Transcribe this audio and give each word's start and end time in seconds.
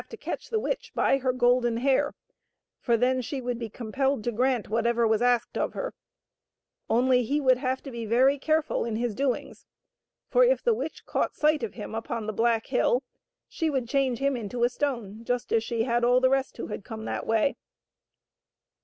to 0.09 0.17
catch 0.17 0.49
the 0.49 0.59
witch 0.59 0.91
by 0.95 1.19
her 1.19 1.31
golden 1.31 1.77
hair, 1.77 2.15
for 2.79 2.97
then 2.97 3.21
she 3.21 3.39
would 3.39 3.59
be 3.59 3.69
compelled 3.69 4.23
to 4.23 4.31
grant 4.31 4.67
whatever 4.67 5.07
was 5.07 5.21
asked 5.21 5.55
of 5.59 5.73
her; 5.73 5.93
only 6.89 7.21
he 7.21 7.39
would 7.39 7.59
have 7.59 7.83
to 7.83 7.91
be 7.91 8.03
very 8.03 8.39
careful 8.39 8.83
in 8.83 8.95
his 8.95 9.13
doings, 9.13 9.67
for 10.27 10.43
if 10.43 10.63
the 10.63 10.73
witch 10.73 11.05
caught 11.05 11.35
sight 11.35 11.61
of 11.61 11.75
him 11.75 11.93
upon 11.93 12.25
the 12.25 12.33
black 12.33 12.65
hill 12.65 13.03
she 13.47 13.69
would 13.69 13.87
change 13.87 14.17
him 14.17 14.35
into 14.35 14.63
a 14.63 14.69
stone 14.69 15.23
just 15.23 15.53
as 15.53 15.63
she 15.63 15.83
had 15.83 16.03
all 16.03 16.19
the 16.19 16.31
rest 16.31 16.57
who 16.57 16.65
had 16.65 16.83
come 16.83 17.05
that 17.05 17.27
way. 17.27 17.55